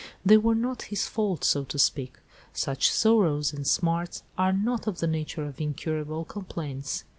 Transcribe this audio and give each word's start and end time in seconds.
They 0.25 0.35
were 0.37 0.55
not 0.55 0.81
"his 0.89 1.05
fault," 1.05 1.43
so 1.43 1.63
to 1.65 1.77
speak. 1.77 2.17
Such 2.53 2.89
sorrows 2.91 3.53
and 3.53 3.67
smarts 3.67 4.23
are 4.35 4.51
not 4.51 4.87
of 4.87 4.97
the 4.97 5.05
nature 5.05 5.43
of 5.45 5.61
incurable 5.61 6.25
complaints. 6.25 7.03